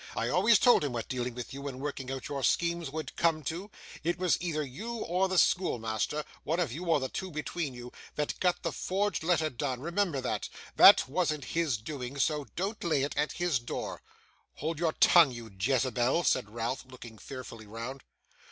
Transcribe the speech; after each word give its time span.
I 0.17 0.29
always 0.29 0.57
told 0.57 0.83
him 0.83 0.93
what 0.93 1.07
dealing 1.07 1.35
with 1.35 1.53
you 1.53 1.67
and 1.67 1.79
working 1.79 2.09
out 2.11 2.27
your 2.27 2.41
schemes 2.41 2.89
would 2.89 3.15
come 3.17 3.43
to. 3.43 3.69
It 4.03 4.17
was 4.17 4.35
either 4.41 4.63
you 4.63 4.95
or 4.95 5.27
the 5.27 5.37
schoolmaster 5.37 6.25
one 6.43 6.59
of 6.59 6.71
you, 6.71 6.85
or 6.87 6.99
the 6.99 7.07
two 7.07 7.29
between 7.29 7.75
you 7.75 7.91
that 8.15 8.39
got 8.39 8.63
the 8.63 8.71
forged 8.71 9.21
letter 9.21 9.51
done; 9.51 9.79
remember 9.79 10.19
that! 10.19 10.49
That 10.75 11.07
wasn't 11.07 11.45
his 11.53 11.77
doing, 11.77 12.17
so 12.17 12.47
don't 12.55 12.83
lay 12.83 13.03
it 13.03 13.15
at 13.15 13.33
his 13.33 13.59
door.' 13.59 14.01
'Hold 14.55 14.79
your 14.79 14.93
tongue, 14.93 15.29
you 15.33 15.51
Jezebel,' 15.59 16.23
said 16.23 16.49
Ralph, 16.49 16.83
looking 16.89 17.19
fearfully 17.19 17.67
round. 17.67 18.01